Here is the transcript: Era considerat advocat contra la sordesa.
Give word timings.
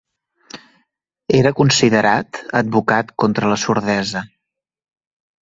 Era 1.39 1.51
considerat 1.59 2.39
advocat 2.61 3.13
contra 3.25 3.53
la 3.53 3.61
sordesa. 3.67 4.27